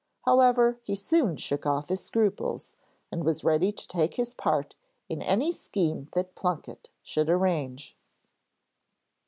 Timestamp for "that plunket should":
6.13-7.29